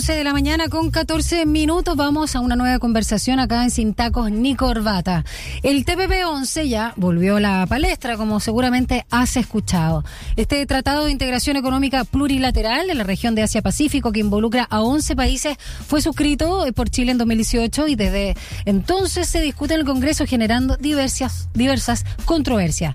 [0.00, 3.92] 11 de la mañana con 14 minutos vamos a una nueva conversación acá en Sin
[3.92, 5.26] Tacos ni Corbata.
[5.62, 10.02] El TPP-11 ya volvió a la palestra, como seguramente has escuchado.
[10.36, 15.16] Este Tratado de Integración Económica Plurilateral de la región de Asia-Pacífico que involucra a 11
[15.16, 20.24] países fue suscrito por Chile en 2018 y desde entonces se discute en el Congreso
[20.24, 22.94] generando diversas, diversas controversias.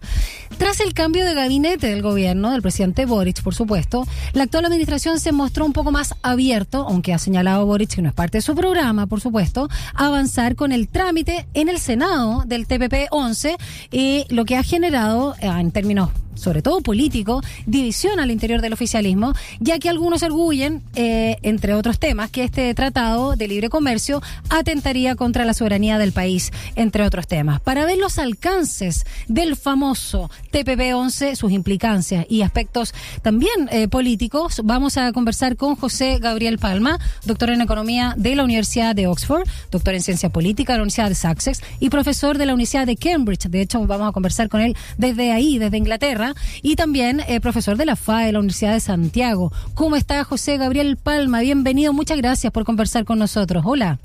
[0.58, 5.20] Tras el cambio de gabinete del gobierno, del presidente Boric, por supuesto, la actual administración
[5.20, 8.42] se mostró un poco más abierto, aunque ha señalado Boric que no es parte de
[8.42, 13.58] su programa, por supuesto, avanzar con el trámite en el Senado del TPP 11,
[13.92, 18.74] y lo que ha generado, eh, en términos sobre todo político, división al interior del
[18.74, 24.22] oficialismo, ya que algunos arguyen, eh, entre otros temas, que este tratado de libre comercio
[24.50, 27.62] atentaría contra la soberanía del país, entre otros temas.
[27.62, 34.98] Para ver los alcances del famoso TPP-11, sus implicancias y aspectos también eh, políticos, vamos
[34.98, 39.94] a conversar con José Gabriel Palma, doctor en Economía de la Universidad de Oxford, doctor
[39.94, 43.48] en Ciencia Política de la Universidad de Sussex y profesor de la Universidad de Cambridge.
[43.48, 46.25] De hecho, vamos a conversar con él desde ahí, desde Inglaterra
[46.62, 49.52] y también eh, profesor de la FAE de la Universidad de Santiago.
[49.74, 51.42] ¿Cómo está José Gabriel Palma?
[51.42, 53.64] Bienvenido, muchas gracias por conversar con nosotros.
[53.66, 54.00] Hola.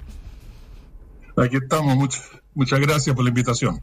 [1.37, 2.23] Aquí estamos, muchas,
[2.55, 3.81] muchas gracias por la invitación.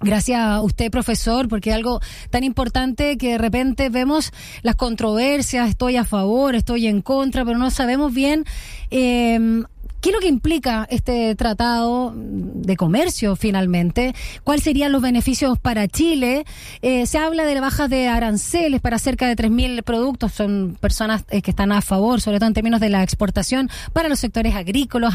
[0.00, 5.96] Gracias a usted, profesor, porque algo tan importante que de repente vemos las controversias, estoy
[5.96, 8.44] a favor, estoy en contra, pero no sabemos bien
[8.90, 9.64] eh,
[10.06, 14.14] ¿Qué es lo que implica este tratado de comercio finalmente?
[14.44, 16.44] ¿Cuáles serían los beneficios para Chile?
[16.80, 20.32] Eh, se habla de bajas de aranceles para cerca de 3.000 productos.
[20.32, 24.08] Son personas eh, que están a favor, sobre todo en términos de la exportación, para
[24.08, 25.14] los sectores agrícolas,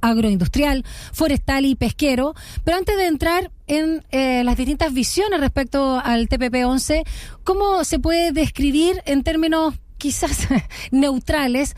[0.00, 2.34] agroindustrial, forestal y pesquero.
[2.64, 7.02] Pero antes de entrar en eh, las distintas visiones respecto al TPP-11,
[7.44, 10.48] ¿cómo se puede describir en términos quizás
[10.92, 11.76] neutrales?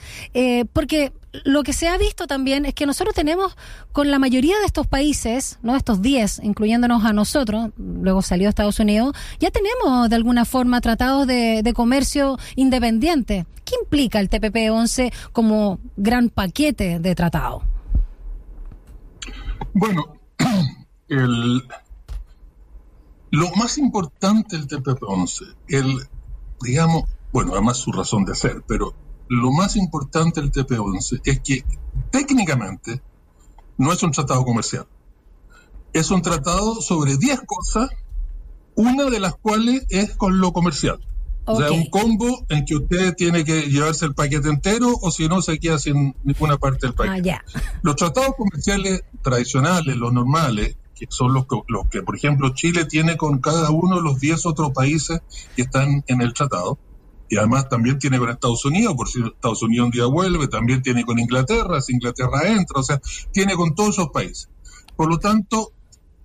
[0.73, 1.11] porque
[1.45, 3.57] lo que se ha visto también es que nosotros tenemos
[3.93, 8.79] con la mayoría de estos países, no estos 10, incluyéndonos a nosotros, luego salió Estados
[8.81, 13.47] Unidos, ya tenemos de alguna forma tratados de, comercio independiente.
[13.65, 17.63] ¿Qué implica el TPP-11 como gran paquete de tratado?
[19.73, 20.19] Bueno,
[21.09, 21.63] el,
[23.31, 25.97] lo más importante del TPP-11, el,
[26.61, 28.95] digamos, bueno, además su razón de ser, pero
[29.33, 31.65] lo más importante del TP11 es que
[32.11, 33.01] técnicamente
[33.79, 34.87] no es un tratado comercial.
[35.95, 37.91] Es un tratado sobre 10 cosas,
[38.75, 41.01] una de las cuales es con lo comercial.
[41.45, 45.29] O sea, un combo en que usted tiene que llevarse el paquete entero o si
[45.29, 47.33] no se queda sin ninguna parte del paquete.
[47.33, 47.43] Ah,
[47.83, 52.85] los tratados comerciales tradicionales, los normales, que son los que, los que, por ejemplo, Chile
[52.85, 55.21] tiene con cada uno de los 10 otros países
[55.57, 56.79] que están en el tratado,
[57.33, 60.83] y además también tiene con Estados Unidos, por si Estados Unidos un día vuelve, también
[60.83, 63.01] tiene con Inglaterra, si Inglaterra entra, o sea,
[63.33, 64.51] tiene con todos esos países.
[64.97, 65.73] Por lo tanto,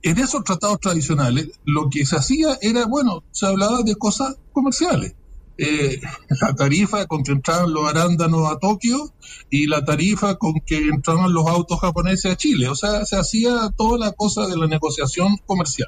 [0.02, 5.16] en esos tratados tradicionales, lo que se hacía era, bueno, se hablaba de cosas comerciales.
[5.58, 6.02] Eh,
[6.42, 9.14] la tarifa con que entraban los arándanos a Tokio
[9.50, 12.68] y la tarifa con que entraban los autos japoneses a Chile.
[12.68, 15.88] O sea, se hacía toda la cosa de la negociación comercial.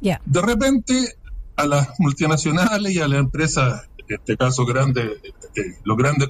[0.00, 1.16] De repente,
[1.56, 5.20] a las multinacionales y a las empresas en este caso grande,
[5.56, 6.28] eh, los grandes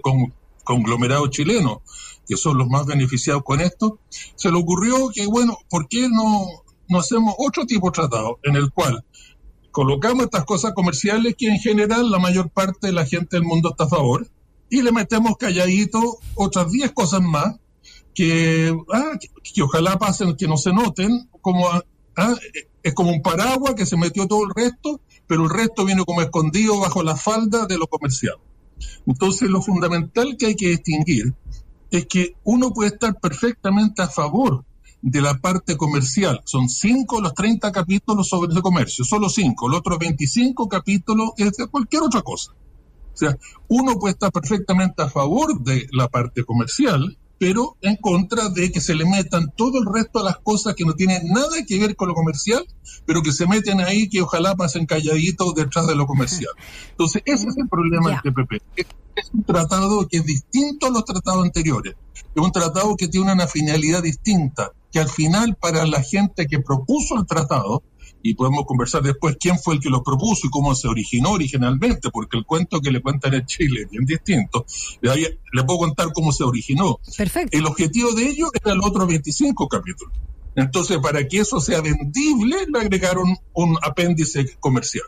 [0.65, 1.79] conglomerados chilenos,
[2.27, 3.99] que son los más beneficiados con esto,
[4.35, 6.47] se le ocurrió que, bueno, ¿por qué no,
[6.89, 9.05] no hacemos otro tipo de tratado en el cual
[9.73, 13.71] colocamos estas cosas comerciales que en general la mayor parte de la gente del mundo
[13.71, 14.29] está a favor
[14.71, 17.57] y le metemos calladito otras 10 cosas más
[18.15, 19.19] que, ah,
[19.55, 21.67] que, ojalá pasen, que no se noten, como
[22.17, 22.35] ah,
[22.83, 25.01] es como un paraguas que se metió todo el resto
[25.33, 28.37] pero el resto viene como escondido bajo la falda de lo comercial.
[29.07, 31.33] Entonces, lo fundamental que hay que distinguir
[31.91, 34.65] es que uno puede estar perfectamente a favor
[35.01, 36.43] de la parte comercial.
[36.45, 39.69] Son cinco los 30 capítulos sobre el comercio, solo cinco.
[39.69, 42.53] Los otros 25 capítulos es de cualquier otra cosa.
[42.53, 43.35] O sea,
[43.69, 48.81] uno puede estar perfectamente a favor de la parte comercial pero en contra de que
[48.81, 51.97] se le metan todo el resto de las cosas que no tienen nada que ver
[51.97, 52.65] con lo comercial,
[53.05, 56.53] pero que se meten ahí que ojalá pasen calladitos detrás de lo comercial.
[56.91, 58.63] Entonces, ese es el problema del TPP.
[58.77, 58.87] Es,
[59.35, 61.97] un tratado que es distinto a los tratados anteriores.
[62.15, 66.61] Es un tratado que tiene una finalidad distinta, que al final para la gente que
[66.61, 67.83] propuso el tratado,
[68.23, 72.11] y podemos conversar después quién fue el que lo propuso y cómo se originó originalmente,
[72.11, 74.65] porque el cuento que le cuentan en Chile es bien distinto.
[75.01, 76.99] Le puedo contar cómo se originó.
[77.17, 77.57] Perfecto.
[77.57, 80.15] El objetivo de ello era el otro 25 capítulos.
[80.55, 85.05] Entonces, para que eso sea vendible, le agregaron un apéndice comercial.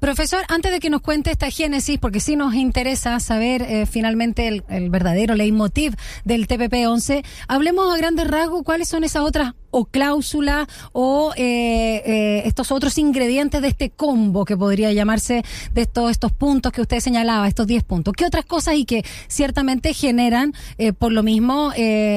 [0.00, 4.46] Profesor, antes de que nos cuente esta génesis, porque sí nos interesa saber eh, finalmente
[4.46, 5.94] el, el, verdadero leitmotiv
[6.24, 12.42] del TPP-11, hablemos a grandes rasgos cuáles son esas otras o cláusulas o eh, eh,
[12.46, 17.00] estos otros ingredientes de este combo que podría llamarse de estos, estos puntos que usted
[17.00, 18.14] señalaba, estos 10 puntos.
[18.14, 21.72] ¿Qué otras cosas y que ciertamente generan eh, por lo mismo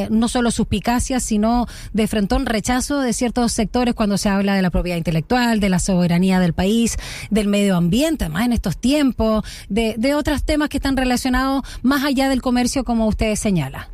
[0.09, 4.69] no solo suspicacias, sino de frentón rechazo de ciertos sectores cuando se habla de la
[4.69, 6.97] propiedad intelectual, de la soberanía del país,
[7.29, 12.03] del medio ambiente, además en estos tiempos, de, de otros temas que están relacionados más
[12.03, 13.89] allá del comercio, como usted señala?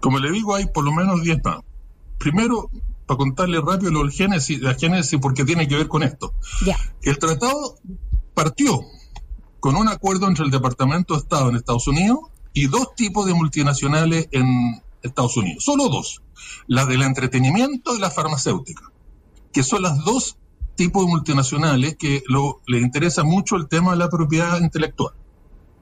[0.00, 1.67] Como le digo, hay por lo menos 10 más.
[2.18, 2.70] Primero,
[3.06, 6.34] para contarle rápido lo del génesis, la génesis, porque tiene que ver con esto.
[7.02, 7.76] El tratado
[8.34, 8.82] partió
[9.60, 12.18] con un acuerdo entre el Departamento de Estado en Estados Unidos
[12.52, 15.64] y dos tipos de multinacionales en Estados Unidos.
[15.64, 16.22] Solo dos.
[16.66, 18.92] La del entretenimiento y la farmacéutica,
[19.52, 20.36] que son las dos
[20.76, 25.14] tipos de multinacionales que lo, le interesa mucho el tema de la propiedad intelectual.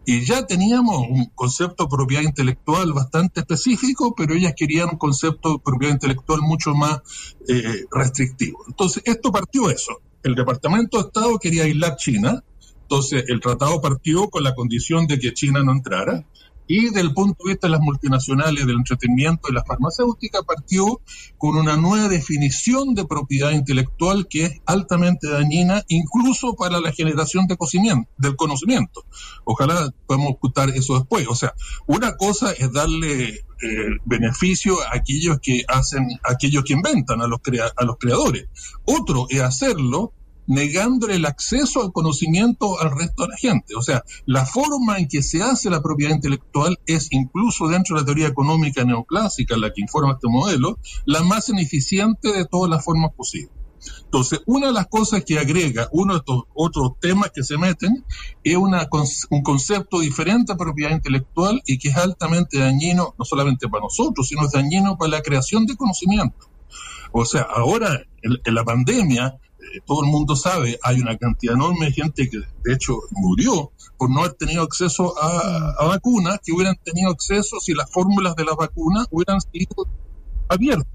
[0.08, 5.54] Y ya teníamos un concepto de propiedad intelectual bastante específico, pero ellas querían un concepto
[5.54, 7.00] de propiedad intelectual mucho más
[7.48, 8.64] eh, restrictivo.
[8.68, 10.00] Entonces, esto partió eso.
[10.22, 12.42] El Departamento de Estado quería aislar China,
[12.82, 16.24] entonces el tratado partió con la condición de que China no entrara,
[16.66, 21.00] y del punto de vista de las multinacionales del entretenimiento y la farmacéutica partió
[21.38, 27.46] con una nueva definición de propiedad intelectual que es altamente dañina incluso para la generación
[27.46, 29.04] de conocimiento, del conocimiento.
[29.44, 31.26] Ojalá podamos escuchar eso después.
[31.28, 31.54] O sea,
[31.86, 33.42] una cosa es darle eh,
[34.04, 38.46] beneficio a aquellos que hacen, a aquellos que inventan, a los, crea, a los creadores.
[38.84, 40.12] Otro es hacerlo
[40.46, 43.74] negándole el acceso al conocimiento al resto de la gente.
[43.76, 48.02] O sea, la forma en que se hace la propiedad intelectual es incluso dentro de
[48.02, 52.84] la teoría económica neoclásica, la que informa este modelo, la más ineficiente de todas las
[52.84, 53.50] formas posibles.
[54.04, 58.04] Entonces, una de las cosas que agrega uno de estos otros temas que se meten
[58.42, 63.84] es un concepto diferente a propiedad intelectual y que es altamente dañino, no solamente para
[63.84, 66.50] nosotros, sino es dañino para la creación de conocimiento.
[67.12, 69.38] O sea, ahora en la pandemia,
[69.86, 74.10] todo el mundo sabe, hay una cantidad enorme de gente que de hecho murió por
[74.10, 78.44] no haber tenido acceso a, a vacunas, que hubieran tenido acceso si las fórmulas de
[78.44, 79.86] las vacunas hubieran sido
[80.48, 80.86] abiertas.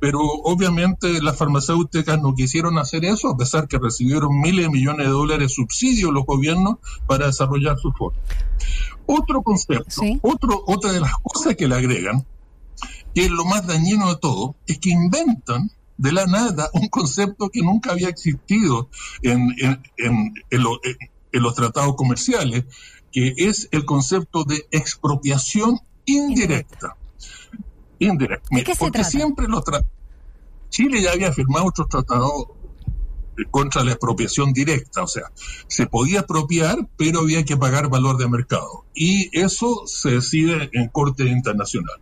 [0.00, 5.06] Pero obviamente las farmacéuticas no quisieron hacer eso, a pesar que recibieron miles de millones
[5.06, 8.22] de dólares de subsidios los gobiernos para desarrollar su fórmula.
[9.06, 10.20] Otro concepto, ¿Sí?
[10.22, 12.24] otro, otra de las cosas que le agregan,
[13.14, 17.50] que es lo más dañino de todo, es que inventan de la nada un concepto
[17.50, 18.88] que nunca había existido
[19.22, 20.80] en, en, en, en, lo,
[21.32, 22.64] en los tratados comerciales,
[23.12, 26.96] que es el concepto de expropiación indirecta.
[27.98, 28.48] Indirecta.
[28.50, 29.10] ¿De qué se porque trata?
[29.10, 29.62] siempre los
[30.70, 32.48] Chile ya había firmado otros tratados
[33.50, 35.30] contra la expropiación directa, o sea,
[35.68, 38.84] se podía expropiar, pero había que pagar valor de mercado.
[38.94, 42.00] Y eso se decide en corte internacional.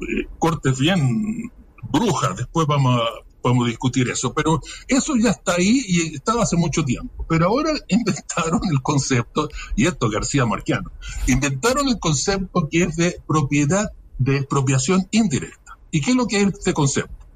[0.00, 1.50] Eh, cortes bien
[1.82, 6.56] brujas, después vamos a, podemos discutir eso, pero eso ya está ahí y estaba hace
[6.56, 7.26] mucho tiempo.
[7.28, 10.90] Pero ahora inventaron el concepto, y esto García Marquiano,
[11.26, 15.78] inventaron el concepto que es de propiedad de expropiación indirecta.
[15.90, 17.26] ¿Y qué es lo que es este concepto?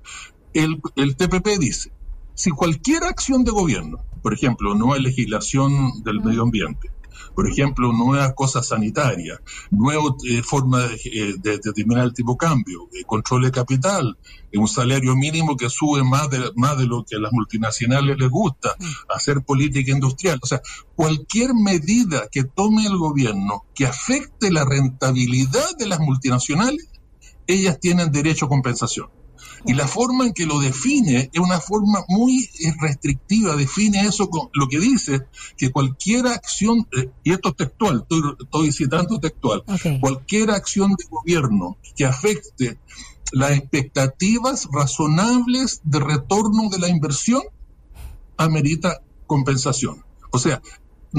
[0.54, 1.92] El, el TPP dice,
[2.34, 6.90] si cualquier acción de gobierno, por ejemplo, nueva legislación del medio ambiente,
[7.34, 9.38] por ejemplo, nuevas cosas sanitarias,
[9.70, 14.18] nueva eh, forma de, eh, de, determinar el tipo de cambio, eh, control de capital,
[14.54, 18.30] un salario mínimo que sube más de, más de lo que a las multinacionales les
[18.30, 18.74] gusta,
[19.08, 20.38] hacer política industrial.
[20.42, 20.60] O sea,
[20.94, 26.88] cualquier medida que tome el gobierno que afecte la rentabilidad de las multinacionales,
[27.46, 29.08] ellas tienen derecho a compensación.
[29.64, 32.48] Y la forma en que lo define es una forma muy
[32.80, 38.02] restrictiva, define eso con lo que dice, que cualquier acción, eh, y esto es textual,
[38.02, 40.00] estoy, estoy citando textual, okay.
[40.00, 42.78] cualquier acción de gobierno que afecte
[43.32, 47.42] las expectativas razonables de retorno de la inversión,
[48.36, 50.04] amerita compensación.
[50.30, 50.62] O sea,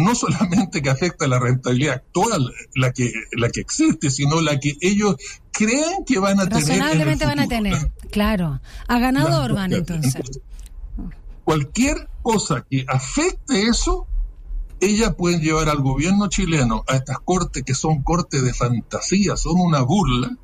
[0.03, 4.75] no solamente que afecta la rentabilidad actual, la que, la que existe, sino la que
[4.81, 5.15] ellos
[5.51, 6.67] creen que van a tener.
[6.67, 8.61] Razonablemente van a tener, claro.
[8.87, 10.15] A ganador van entonces.
[10.15, 10.41] entonces.
[11.43, 14.07] Cualquier cosa que afecte eso,
[14.79, 19.59] ella pueden llevar al gobierno chileno a estas cortes que son cortes de fantasía, son
[19.59, 20.37] una burla.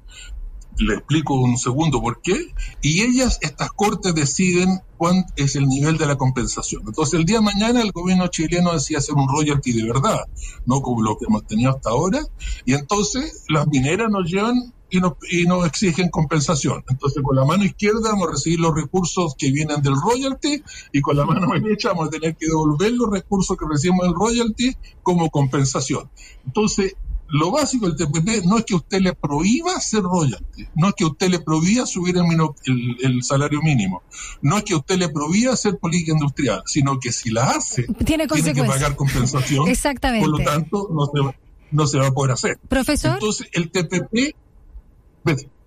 [0.78, 2.54] Le explico un segundo por qué.
[2.82, 6.84] Y ellas, estas cortes, deciden cuál es el nivel de la compensación.
[6.86, 10.22] Entonces, el día de mañana el gobierno chileno decía hacer un royalty de verdad,
[10.66, 12.20] no como lo que hemos tenido hasta ahora.
[12.66, 16.84] Y entonces las mineras nos llevan y nos, y nos exigen compensación.
[16.90, 21.02] Entonces, con la mano izquierda vamos a recibir los recursos que vienen del royalty y
[21.02, 24.76] con la mano derecha vamos a tener que devolver los recursos que recibimos del royalty
[25.04, 26.10] como compensación.
[26.46, 26.96] Entonces,
[27.28, 31.06] lo básico del TPP no es que usted le prohíba hacer royalty, no es que
[31.06, 34.04] usted le prohíba subir el, el, salario mínimo,
[34.42, 38.28] no es que usted le prohíba hacer política industrial, sino que si la hace, tiene,
[38.28, 39.68] tiene que pagar compensación.
[39.68, 40.28] Exactamente.
[40.28, 41.38] Por lo tanto, no se,
[41.72, 42.60] no se va a poder hacer.
[42.68, 43.14] Profesor.
[43.14, 44.36] Entonces, el TPP,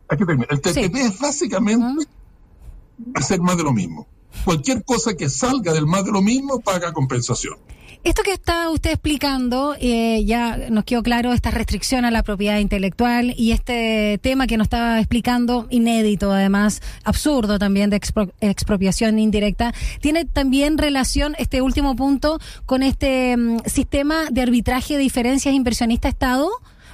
[0.09, 2.07] aquí el TPP es básicamente
[3.15, 4.07] hacer más de lo mismo.
[4.45, 7.57] Cualquier cosa que salga del más de lo mismo paga compensación.
[8.05, 12.59] Esto que está usted explicando, eh, ya nos quedó claro esta restricción a la propiedad
[12.59, 18.00] intelectual y este tema que nos estaba explicando, inédito además, absurdo también de
[18.40, 25.00] expropiación indirecta, tiene también relación, este último punto, con este mm, sistema de arbitraje de
[25.00, 26.49] diferencias inversionista-Estado.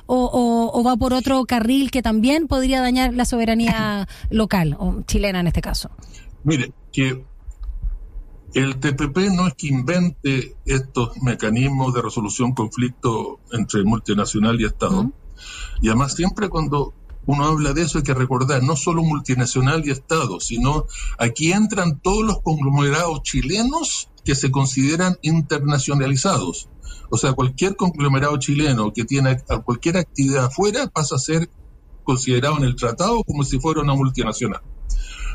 [0.06, 5.40] O, o, va por otro carril que también podría dañar la soberanía local o chilena
[5.40, 5.90] en este caso?
[6.42, 7.24] Mire, que
[8.54, 15.10] el TPP no es que invente estos mecanismos de resolución conflicto entre multinacional y Estado.
[15.82, 16.94] Y además siempre cuando
[17.26, 20.86] uno habla de eso hay que recordar, no solo multinacional y Estado, sino
[21.18, 26.68] aquí entran todos los conglomerados chilenos que se consideran internacionalizados.
[27.10, 31.50] O sea, cualquier conglomerado chileno que tiene cualquier actividad afuera pasa a ser
[32.04, 34.60] considerado en el tratado como si fuera una multinacional.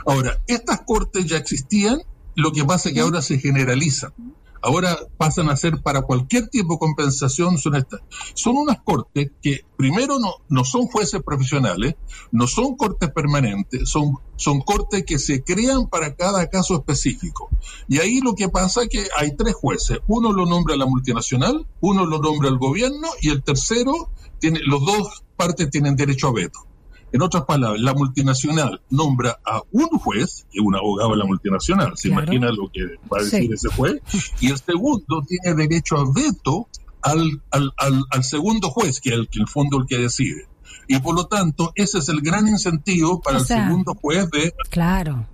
[0.05, 2.01] Ahora, estas cortes ya existían
[2.39, 4.13] lo que pasa es que ahora se generaliza.
[4.61, 8.01] Ahora pasan a ser para cualquier tipo de compensación, son estas.
[8.33, 11.95] Son unas cortes que primero no, no son jueces profesionales,
[12.31, 17.49] no son cortes permanentes, son, son cortes que se crean para cada caso específico.
[17.87, 19.99] Y ahí lo que pasa es que hay tres jueces.
[20.07, 24.85] Uno lo nombra la multinacional, uno lo nombra el gobierno y el tercero, tiene, los
[24.85, 26.68] dos partes tienen derecho a veto.
[27.11, 31.25] En otras palabras, la multinacional nombra a un juez, que es un abogado de la
[31.25, 34.01] multinacional, se imagina lo que va a decir ese juez,
[34.39, 36.67] y el segundo tiene derecho a veto
[37.01, 40.47] al, al, al, segundo juez, que es el que el fondo el que decide.
[40.87, 44.53] Y por lo tanto, ese es el gran incentivo para el segundo juez de...
[44.69, 45.25] Claro.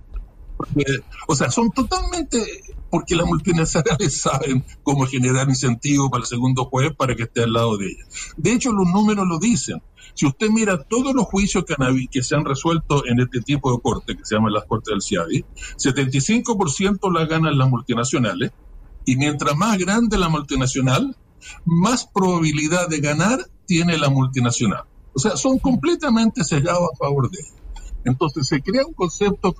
[1.28, 2.42] o sea, son totalmente
[2.96, 7.52] porque las multinacionales saben cómo generar incentivo para el segundo juez para que esté al
[7.52, 8.04] lado de ella.
[8.38, 9.82] De hecho, los números lo dicen.
[10.14, 14.16] Si usted mira todos los juicios que, se han resuelto en este tipo de corte,
[14.16, 15.44] que se llaman las cortes del CIADI,
[15.76, 18.52] 75% la ganan las multinacionales,
[19.04, 21.14] y mientras más grande la multinacional,
[21.66, 24.84] más probabilidad de ganar tiene la multinacional.
[25.12, 27.65] O sea, son completamente sesgados a favor de ella.
[28.06, 29.54] Entonces se crea un concepto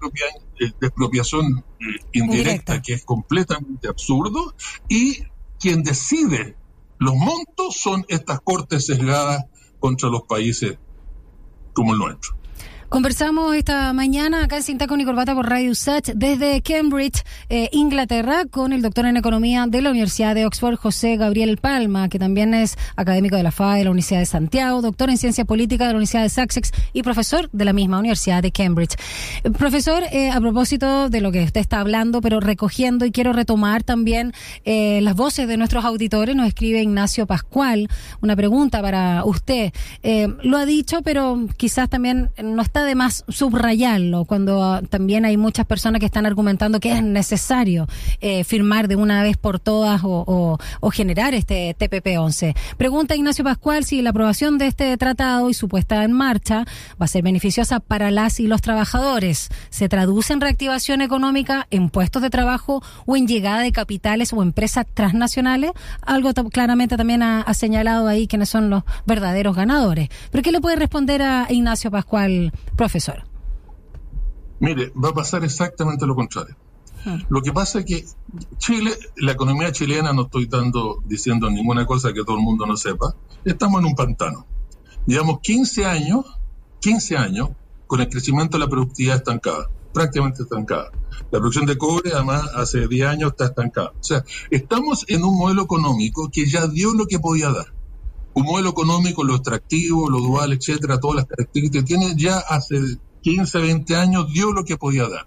[0.59, 4.55] de expropiación eh, indirecta que es completamente absurdo
[4.89, 5.25] y
[5.59, 6.57] quien decide
[6.99, 9.45] los montos son estas cortes sesgadas
[9.81, 10.79] contra los países
[11.75, 12.37] como el nuestro.
[12.89, 17.69] Conversamos esta mañana acá en Cinta con y Corbata por Radio Sach desde Cambridge, eh,
[17.73, 22.21] Inglaterra, con el doctor en Economía de la Universidad de Oxford, José Gabriel Palma, que
[22.21, 25.85] también es académico de la FAE de la Universidad de Santiago, doctor en Ciencia Política
[25.87, 28.95] de la Universidad de Sussex y profesor de la misma Universidad de Cambridge.
[29.43, 33.33] Eh, profesor, eh, a propósito de lo que usted está hablando, pero recogiendo y quiero
[33.33, 34.33] retomar también
[34.65, 37.89] las voces de nuestros auditores, nos escribe Ignacio Pascual
[38.21, 39.73] una pregunta para usted.
[40.43, 45.37] lo ha dicho, pero quizás también no está de más subrayarlo cuando ah, también hay
[45.37, 47.87] muchas personas que están argumentando que es necesario
[48.21, 50.59] eh, firmar de una vez por todas o,
[50.93, 52.57] generar este TPP-11.
[52.79, 56.65] Pregunta Ignacio Pascual si la aprobación de este tratado y su puesta en marcha
[57.01, 59.51] va a ser beneficiosa para las y los trabajadores.
[59.69, 64.43] ¿Se traduce en reactivación económica, en puestos de trabajo o en llegada de capitales o
[64.43, 65.73] empresas transnacionales?
[66.01, 70.09] Algo claramente también ha, ha señalado ahí quienes son los verdaderos ganadores.
[70.31, 73.25] ¿Pero qué le puede responder a Ignacio Pascual, profesor?
[74.61, 76.57] Mire, va a pasar exactamente lo contrario.
[77.05, 77.21] Hmm.
[77.29, 78.05] Lo que pasa es que
[78.59, 82.77] Chile, la economía chilena, no estoy dando, diciendo ninguna cosa que todo el mundo no
[82.77, 84.47] sepa, estamos en un pantano.
[85.07, 86.25] Llevamos 15 años,
[86.81, 87.51] 15 años
[87.87, 90.91] con el crecimiento de la productividad estancada, prácticamente estancada.
[91.31, 93.93] La producción de cobre, además, hace 10 años está estancada.
[94.01, 97.76] O sea, estamos en un modelo económico que ya dio lo que podía dar
[98.37, 102.79] un modelo económico, lo extractivo, lo dual, etcétera, todas las características que tiene, ya hace
[103.23, 105.27] 15, 20 años dio lo que podía dar.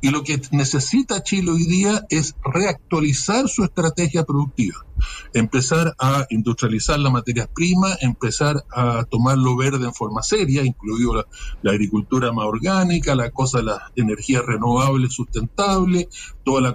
[0.00, 4.84] Y lo que necesita Chile hoy día es reactualizar su estrategia productiva,
[5.32, 11.14] empezar a industrializar las materias primas, empezar a tomar lo verde en forma seria, incluido
[11.62, 16.08] la, agricultura más orgánica, la cosa de las energías renovables sustentables,
[16.44, 16.66] todo el,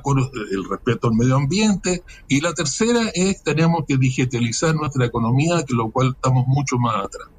[0.51, 2.03] el respeto al medio ambiente.
[2.27, 7.05] Y la tercera es tenemos que digitalizar nuestra economía, que lo cual estamos mucho más
[7.05, 7.29] atrás.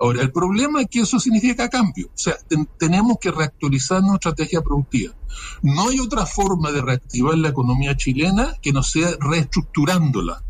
[0.00, 2.08] Ahora, el problema es que eso significa cambio.
[2.08, 2.36] O sea,
[2.78, 5.14] tenemos que reactualizar nuestra estrategia productiva.
[5.62, 10.42] No hay otra forma de reactivar la economía chilena que no sea reestructurándola.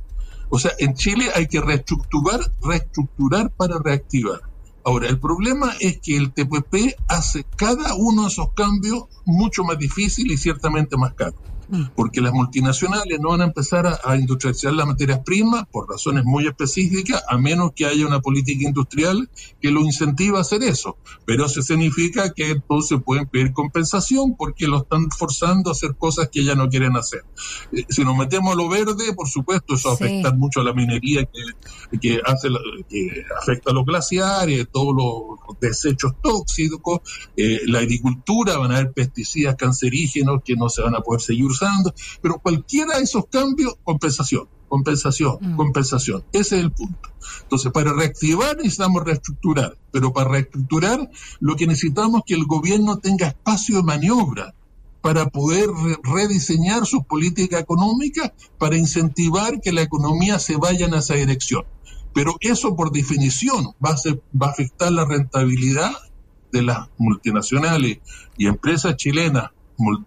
[0.50, 4.42] O sea, en Chile hay que reestructurar, reestructurar para reactivar.
[4.84, 9.78] Ahora, el problema es que el TPP hace cada uno de esos cambios mucho más
[9.78, 11.34] difícil y ciertamente más caro.
[11.72, 11.84] Mm.
[11.96, 16.46] porque las multinacionales no van a empezar a, industrializar las materias primas por razones muy
[16.46, 20.98] específicas, a menos que haya una política industrial que lo incentiva a hacer eso.
[21.24, 26.28] Pero eso significa que entonces pueden pedir compensación porque lo están forzando a hacer cosas
[26.30, 27.24] que ya no quieren hacer.
[27.72, 31.24] Eh, si nos metemos a lo verde, por supuesto, eso afecta mucho a la minería
[31.24, 32.48] que, que, hace
[32.86, 37.00] que afecta a los glaciares, todos los desechos tóxicos,
[37.34, 41.46] eh, la agricultura, van a haber pesticidas cancerígenos que no se van a poder seguir
[41.46, 41.61] usando
[42.20, 45.56] pero cualquiera de esos cambios, compensación, compensación, mm.
[45.56, 46.24] compensación.
[46.32, 47.10] Ese es el punto.
[47.42, 52.98] Entonces, para reactivar necesitamos reestructurar, pero para reestructurar lo que necesitamos es que el gobierno
[52.98, 54.54] tenga espacio de maniobra
[55.02, 55.68] para poder
[56.04, 61.64] rediseñar su política económica, para incentivar que la economía se vaya en esa dirección.
[62.14, 63.96] Pero eso, por definición, va a,
[64.40, 65.90] va a afectar la rentabilidad
[66.52, 67.98] de las multinacionales
[68.36, 69.50] y empresas chilenas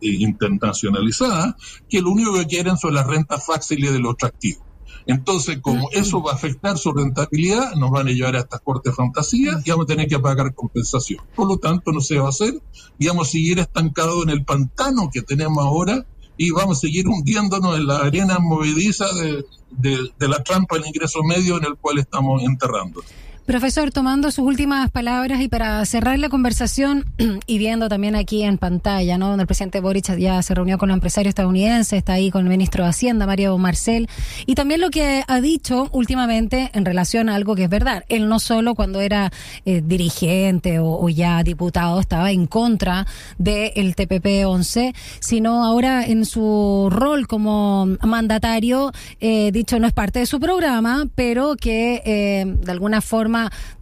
[0.02, 1.56] internacionalizada,
[1.90, 4.64] que lo único que quieren son las rentas fáciles de los atractivos.
[5.08, 8.96] Entonces, como eso va a afectar su rentabilidad, nos van a llevar a estas cortes
[8.96, 11.24] fantasías y vamos a tener que pagar compensación.
[11.36, 12.60] Por lo tanto, no se va a hacer
[12.98, 16.06] y vamos a seguir estancados en el pantano que tenemos ahora
[16.38, 19.46] y vamos a seguir hundiéndonos en la arena movediza de,
[20.18, 23.04] de la trampa del ingreso medio en el cual estamos enterrando.
[23.46, 27.06] Profesor, tomando sus últimas palabras y para cerrar la conversación
[27.46, 29.28] y viendo también aquí en pantalla, ¿no?
[29.28, 32.50] Donde el presidente Boric ya se reunió con los empresarios estadounidenses, está ahí con el
[32.50, 34.10] ministro de Hacienda, Mario Marcel,
[34.48, 38.04] y también lo que ha dicho últimamente en relación a algo que es verdad.
[38.10, 39.32] Él no solo cuando era
[39.66, 43.06] eh, dirigente o, ya diputado estaba en contra
[43.38, 50.26] del TPP-11, sino ahora en su rol como mandatario, eh, dicho no es parte de
[50.26, 53.35] su programa, pero que eh, de alguna forma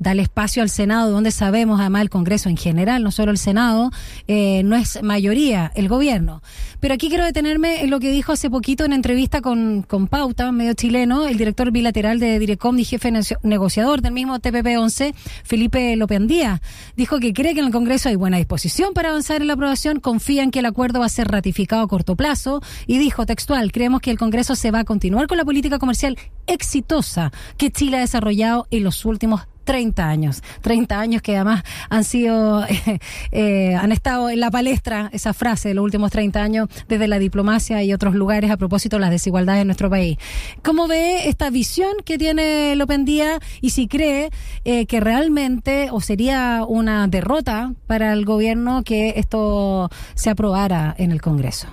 [0.03, 3.91] el espacio al Senado, donde sabemos, además el Congreso en general, no solo el Senado,
[4.27, 6.41] eh, no es mayoría el gobierno.
[6.80, 10.51] Pero aquí quiero detenerme en lo que dijo hace poquito en entrevista con, con Pauta,
[10.51, 13.12] medio chileno, el director bilateral de Direcom y jefe
[13.43, 16.62] negociador del mismo TPP-11, Felipe Lopendía.
[16.95, 19.99] Dijo que cree que en el Congreso hay buena disposición para avanzar en la aprobación,
[19.99, 23.71] confía en que el acuerdo va a ser ratificado a corto plazo y dijo textual,
[23.71, 27.97] creemos que el Congreso se va a continuar con la política comercial exitosa que Chile
[27.97, 32.65] ha desarrollado en los últimos 30 años, 30 años que además han sido,
[33.32, 37.19] eh, han estado en la palestra, esa frase de los últimos 30 años, desde la
[37.19, 40.17] diplomacia y otros lugares a propósito de las desigualdades en nuestro país.
[40.63, 44.29] ¿Cómo ve esta visión que tiene Lopendía y si cree
[44.65, 51.12] eh, que realmente o sería una derrota para el gobierno que esto se aprobara en
[51.12, 51.67] el Congreso?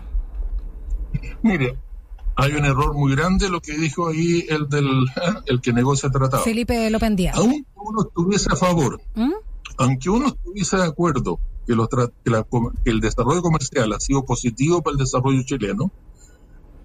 [1.43, 1.77] Mire,
[2.41, 4.89] hay un error muy grande lo que dijo ahí el del
[5.47, 6.43] el que negocia tratado.
[6.43, 7.33] Felipe Lopendía.
[7.35, 9.33] Aunque uno estuviese a favor, ¿Mm?
[9.79, 11.75] aunque uno estuviese de acuerdo que,
[12.25, 15.91] que el desarrollo comercial ha sido positivo para el desarrollo chileno,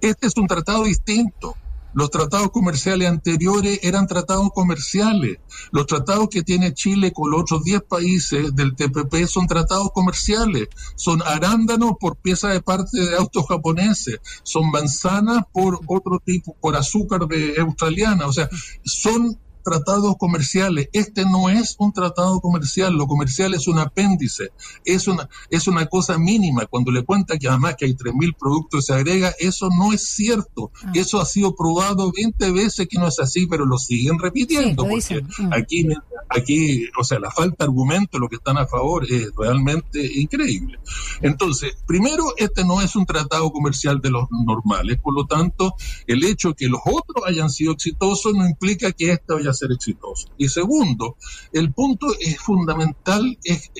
[0.01, 1.55] este es un tratado distinto.
[1.95, 5.37] Los tratados comerciales anteriores eran tratados comerciales.
[5.71, 10.67] Los tratados que tiene Chile con los otros 10 países del TPP son tratados comerciales.
[10.97, 14.19] Son arándanos por pieza de parte de autos japoneses.
[14.43, 18.27] Son manzanas por otro tipo, por azúcar de australiana.
[18.27, 18.49] O sea,
[18.83, 20.89] son tratados comerciales.
[20.93, 24.51] Este no es un tratado comercial, lo comercial es un apéndice,
[24.85, 26.67] es una, es una cosa mínima.
[26.67, 30.71] Cuando le cuenta que además que hay 3.000 productos se agrega, eso no es cierto.
[30.83, 30.91] Ah.
[30.93, 34.87] Eso ha sido probado 20 veces que no es así, pero lo siguen repitiendo.
[34.87, 35.51] porque mm.
[35.51, 35.87] aquí,
[36.29, 40.77] aquí, o sea, la falta de argumento, lo que están a favor es realmente increíble.
[41.21, 45.73] Entonces, primero, este no es un tratado comercial de los normales, por lo tanto,
[46.05, 50.27] el hecho que los otros hayan sido exitosos no implica que este vaya ser exitoso.
[50.37, 51.17] Y segundo,
[51.53, 53.71] el punto es fundamental es,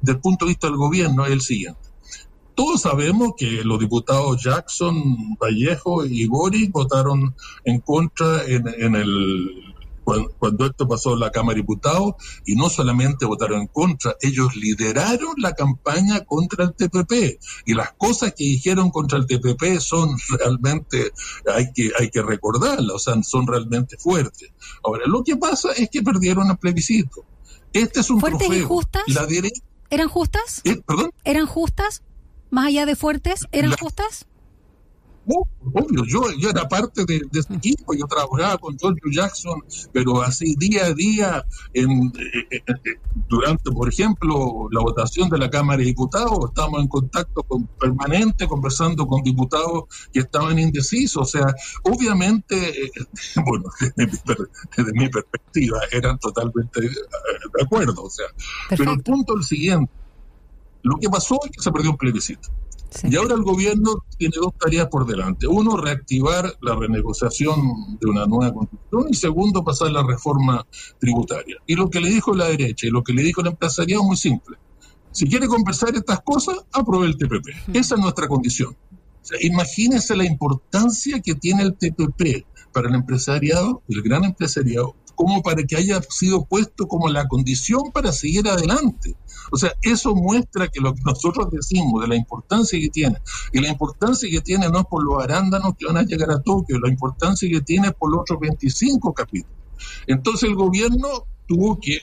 [0.00, 1.80] del punto de vista del gobierno es el siguiente.
[2.54, 9.71] Todos sabemos que los diputados Jackson, Vallejo y Boric votaron en contra en el
[10.04, 14.56] cuando, esto pasó en la Cámara de Diputados, y no solamente votaron en contra, ellos
[14.56, 17.38] lideraron la campaña contra el TPP.
[17.66, 21.12] Y las cosas que dijeron contra el TPP son realmente,
[21.52, 24.50] hay que, hay que recordarlas, o sea, son realmente fuertes.
[24.84, 27.24] Ahora, lo que pasa es que perdieron el plebiscito.
[27.72, 29.02] Este es un ¿Fuertes y justas?
[29.90, 30.60] ¿Eran justas?
[30.64, 30.80] ¿Eh?
[30.86, 31.10] ¿Perdón?
[31.24, 32.02] ¿Eran justas?
[32.50, 34.26] Más allá de fuertes, ¿eran justas?
[35.26, 40.54] Obvio, yo, yo era parte de, ese equipo, yo trabajaba con George Jackson, pero así
[40.56, 42.74] día a día, en, eh, eh, eh,
[43.28, 48.46] durante, por ejemplo, la votación de la Cámara de Diputados, estamos en contacto con, permanente,
[48.46, 51.22] conversando con diputados que estaban indecisos.
[51.22, 51.46] O sea,
[51.84, 52.90] obviamente,
[53.46, 53.64] bueno,
[53.96, 58.02] desde mi, perspectiva, eran totalmente de acuerdo.
[58.02, 58.26] O sea,
[58.70, 59.92] pero el punto es el siguiente.
[60.82, 62.48] Lo que pasó es que se perdió un plebiscito.
[63.04, 65.46] Y ahora el gobierno tiene dos tareas por delante.
[65.46, 70.66] Uno, reactivar la renegociación de una nueva constitución y segundo, pasar la reforma
[70.98, 71.56] tributaria.
[71.66, 74.06] Y lo que le dijo la derecha y lo que le dijo el empresariado es
[74.06, 74.56] muy simple.
[75.10, 77.74] Si quiere conversar estas cosas, apruebe el TPP.
[77.74, 78.76] Esa es nuestra condición.
[79.40, 85.62] imagínense la importancia que tiene el TPP para el empresariado, el gran empresariado, como para
[85.64, 89.16] que haya sido puesto como la condición para seguir adelante.
[89.50, 93.16] O sea, eso muestra que lo que nosotros decimos de la importancia que tiene,
[93.52, 96.40] y la importancia que tiene no es por los arándanos que van a llegar a
[96.40, 99.56] Tokio, la importancia que tiene por los otros 25 capítulos.
[100.06, 101.08] Entonces el gobierno
[101.46, 102.02] tuvo que eh,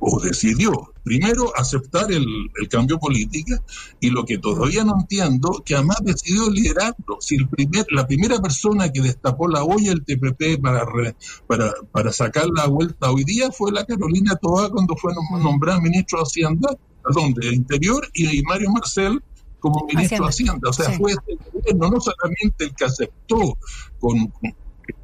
[0.00, 2.26] o decidió primero aceptar el,
[2.68, 3.54] cambio político
[4.00, 7.18] y lo que todavía no entiendo, que además decidió liderarlo.
[7.20, 10.86] Si el primer, la primera persona que destapó la olla del TPP para,
[11.46, 16.18] para, para sacar la vuelta hoy día fue la Carolina Toa cuando fue nombrada ministro
[16.18, 19.20] de Hacienda, perdón, del Interior, y, Mario Marcel
[19.58, 20.70] como ministro de Hacienda.
[20.70, 23.58] O sea, fue este gobierno no solamente el que aceptó
[23.98, 24.54] con con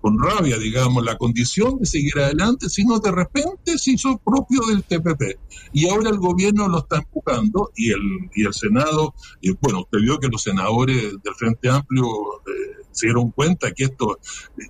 [0.03, 5.39] rabia, digamos, la condición de seguir adelante, sino de repente se hizo propio del TPP.
[5.73, 9.99] Y ahora el gobierno lo está empujando y el, y el Senado, y bueno, usted
[10.01, 14.19] vio que los senadores del Frente Amplio eh, se dieron cuenta que esto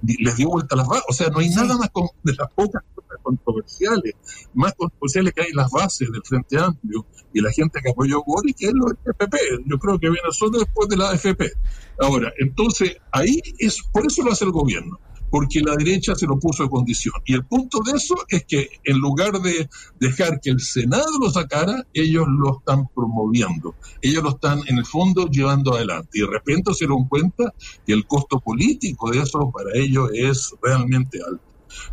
[0.02, 1.04] les dio vuelta a las bases.
[1.08, 1.90] O sea, no hay nada más
[2.22, 4.14] de las pocas cosas controversiales,
[4.52, 8.42] más controversiales que hay las bases del Frente Amplio y la gente que apoyó a
[8.56, 9.36] que es lo del TPP.
[9.66, 11.52] Yo creo que viene solo después de la AFP.
[12.00, 14.98] Ahora, entonces, ahí es, por eso lo hace el gobierno
[15.36, 17.12] porque la derecha se lo puso de condición.
[17.26, 19.68] Y el punto de eso es que en lugar de
[20.00, 23.74] dejar que el Senado lo sacara, ellos lo están promoviendo.
[24.00, 26.08] Ellos lo están, en el fondo, llevando adelante.
[26.14, 27.52] Y de repente se dieron cuenta
[27.86, 31.44] que el costo político de eso para ellos es realmente alto.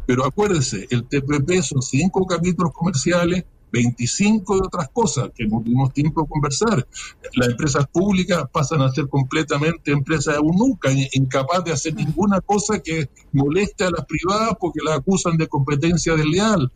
[0.05, 5.91] Pero acuérdense, el TPP son cinco capítulos comerciales, 25 de otras cosas que no tuvimos
[5.91, 6.87] tiempo de conversar.
[7.33, 13.09] Las empresas públicas pasan a ser completamente empresas UNUCA, incapaz de hacer ninguna cosa que
[13.31, 16.71] moleste a las privadas porque las acusan de competencia desleal.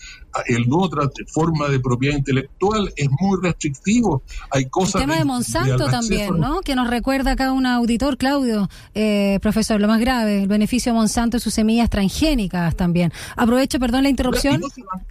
[0.47, 4.21] El otra forma de propiedad intelectual es muy restrictivo.
[4.51, 4.95] Hay cosas.
[4.95, 6.61] El tema de, Monsanto también, ¿no?
[6.61, 10.97] Que nos recuerda acá un auditor, Claudio, eh, profesor, lo más grave, el beneficio de
[10.97, 13.11] Monsanto y sus semillas transgénicas también.
[13.35, 14.61] Aprovecho, perdón, la interrupción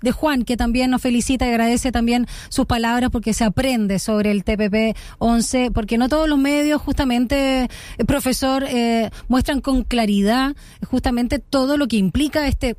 [0.03, 4.31] de Juan, que también nos felicita y agradece también sus palabras porque se aprende sobre
[4.31, 10.55] el TPP 11, porque no todos los medios justamente, eh, profesor, eh, muestran con claridad
[10.89, 12.77] justamente todo lo que implica este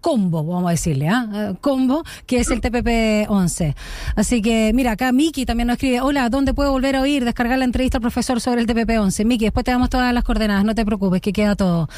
[0.00, 1.28] combo, vamos a decirle, ¿ah?
[1.32, 1.54] ¿eh?
[1.60, 3.74] Combo, que es el TPP-11.
[4.16, 7.58] Así que, mira, acá Miki también nos escribe, hola, ¿dónde puedo volver a oír, descargar
[7.58, 9.24] la entrevista al profesor sobre el TPP-11?
[9.24, 11.88] Miki, después te damos todas las coordenadas, no te preocupes, que queda todo.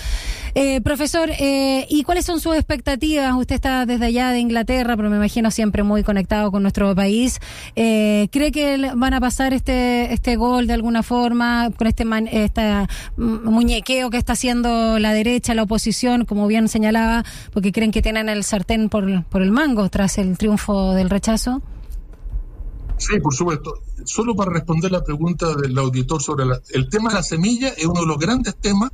[0.54, 3.34] Eh, profesor, eh, ¿y cuáles son sus expectativas?
[3.34, 7.40] Usted está desde allá de Inglaterra, pero me imagino siempre muy conectado con nuestro país.
[7.74, 12.88] Eh, ¿Cree que van a pasar este, este gol de alguna forma, con este esta
[13.16, 18.28] muñequeo que está haciendo la derecha, la oposición, como bien señalaba, porque creen que tienen
[18.28, 21.62] el sartén por, por el mango tras el triunfo del rechazo?
[22.96, 23.82] Sí, por supuesto.
[24.04, 28.00] Solo para responder la pregunta del auditor sobre el tema de la semilla, es uno
[28.00, 28.90] de los grandes temas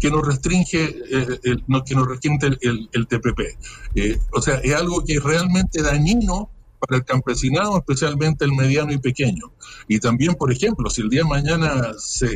[0.00, 3.40] que nos restringe, eh, el, que nos restringe el, TPP.
[3.94, 6.50] Eh, o sea, es algo que realmente dañino
[6.82, 9.52] para el campesinado, especialmente el mediano y pequeño.
[9.86, 12.28] Y también, por ejemplo, si el día de mañana se,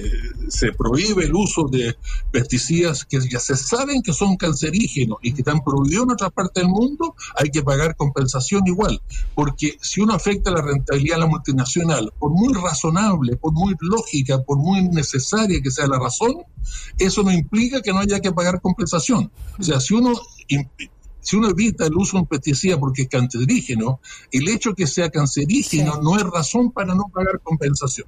[0.48, 1.96] se prohíbe el uso de
[2.30, 6.60] pesticidas que ya se saben que son cancerígenos y que están prohibidos en otra parte
[6.60, 9.02] del mundo, hay que pagar compensación igual.
[9.34, 14.42] Porque si uno afecta la rentabilidad de la multinacional, por muy razonable, por muy lógica,
[14.42, 16.34] por muy necesaria que sea la razón,
[16.98, 19.30] eso no implica que no haya que pagar compensación.
[19.58, 20.12] O sea, si uno
[21.26, 23.98] si uno evita el uso de un pesticida porque es cancerígeno,
[24.30, 28.06] el hecho que sea cancerígeno no es razón para no pagar compensación.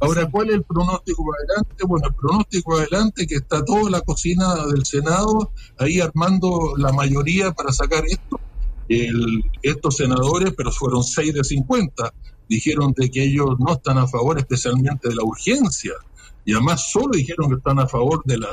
[0.00, 1.84] Ahora, ¿cuál es el pronóstico adelante?
[1.86, 7.52] Bueno, el pronóstico adelante que está toda la cocina del Senado ahí armando la mayoría
[7.52, 8.40] para sacar esto.
[9.62, 12.12] estos senadores, pero fueron 6 de 50,
[12.48, 15.92] dijeron de que ellos no están a favor especialmente de la urgencia
[16.44, 18.48] y además solo dijeron que están a favor de la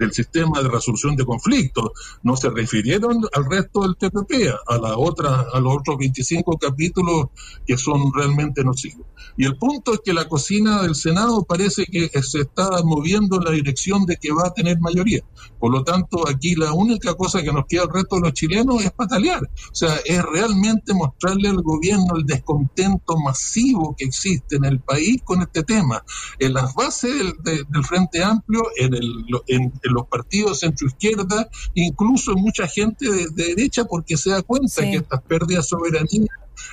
[0.00, 1.90] del sistema de resolución de conflictos.
[2.22, 7.26] No se refirieron al resto del TPP, a, la otra, a los otros 25 capítulos
[7.66, 9.06] que son realmente nocivos.
[9.36, 13.44] Y el punto es que la cocina del Senado parece que se está moviendo en
[13.44, 15.20] la dirección de que va a tener mayoría.
[15.58, 18.82] Por lo tanto, aquí la única cosa que nos queda al resto de los chilenos
[18.82, 19.42] es patalear.
[19.42, 25.20] O sea, es realmente mostrarle al gobierno el descontento masivo que existe en el país
[25.22, 26.02] con este tema.
[26.38, 32.66] En las bases del, Frente Amplio, en, el, en, los partidos centro-izquierda, incluso en mucha
[32.66, 36.28] gente de, derecha, porque se da cuenta que estas pérdidas de soberanía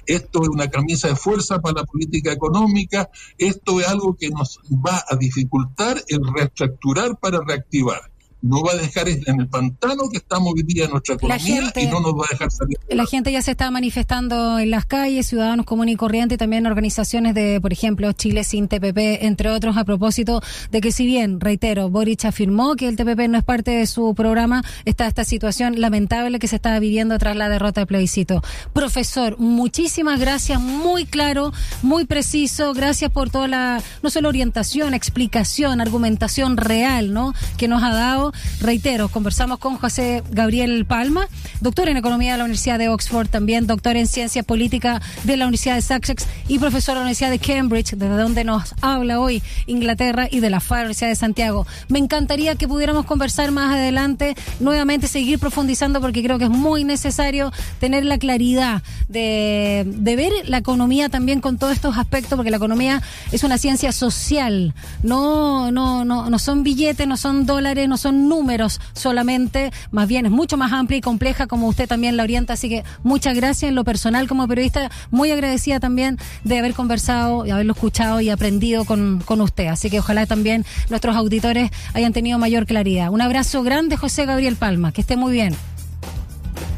[0.06, 4.60] esto es una camisa de fuerza para la política económica, esto es algo que nos
[4.70, 8.12] va a dificultar el reestructurar para reactivar
[8.48, 11.86] no va a dejar en el pantano que estamos hoy día en nuestra economía y
[11.88, 12.78] no nos va a dejar salir.
[12.90, 17.36] La gente ya se está manifestando en las calles, ciudadanos comunes y corrientes, también organizaciones
[17.36, 21.90] de, por ejemplo, Chile sin TPP, entre otros, a propósito de que si bien, reitero,
[21.90, 26.40] Boric afirmó que el TPP no es parte de su programa, está esta situación lamentable
[26.40, 28.42] que se está viviendo tras la derrota del plebiscito.
[28.74, 35.82] Profesor, muchísimas gracias, muy claro, muy preciso, gracias por toda la, no solo orientación, explicación,
[35.82, 41.28] argumentación real, ¿no?, que nos ha dado Reitero, conversamos con José Gabriel Palma,
[41.62, 45.46] doctor en Economía de la Universidad de Oxford, también doctor en Ciencia Política de la
[45.46, 49.44] Universidad de Sussex y profesor de la Universidad de Cambridge, desde donde nos habla hoy
[49.66, 51.68] Inglaterra y de la FAR, Universidad de Santiago.
[51.88, 56.84] Me encantaría que pudiéramos conversar más adelante, nuevamente seguir profundizando porque creo que es muy
[56.84, 62.52] necesario tener la claridad de, de ver la economía también con todos estos aspectos, porque
[62.52, 64.74] la economía es una ciencia social,
[65.04, 70.26] no, no, no, no son billetes, no son dólares, no son números solamente, más bien
[70.26, 73.70] es mucho más amplia y compleja como usted también la orienta, así que muchas gracias
[73.70, 78.30] en lo personal como periodista, muy agradecida también de haber conversado y haberlo escuchado y
[78.30, 83.10] aprendido con, con usted, así que ojalá también nuestros auditores hayan tenido mayor claridad.
[83.10, 85.56] Un abrazo grande José Gabriel Palma, que esté muy bien.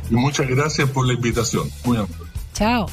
[0.10, 1.70] Y muchas gracias por la invitación.
[1.86, 2.16] Muy amable.
[2.54, 2.88] Chao.